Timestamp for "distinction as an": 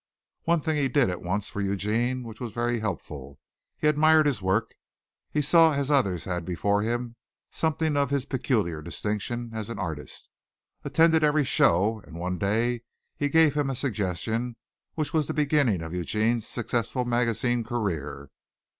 8.81-9.77